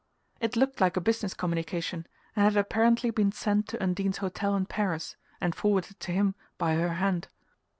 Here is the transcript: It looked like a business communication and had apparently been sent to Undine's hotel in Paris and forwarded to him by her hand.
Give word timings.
It 0.39 0.55
looked 0.55 0.81
like 0.81 0.97
a 0.97 0.99
business 0.99 1.35
communication 1.35 2.07
and 2.35 2.43
had 2.45 2.57
apparently 2.57 3.11
been 3.11 3.31
sent 3.31 3.67
to 3.67 3.83
Undine's 3.83 4.17
hotel 4.17 4.55
in 4.55 4.65
Paris 4.65 5.15
and 5.39 5.53
forwarded 5.53 5.99
to 5.99 6.11
him 6.11 6.33
by 6.57 6.73
her 6.73 6.95
hand. 6.95 7.27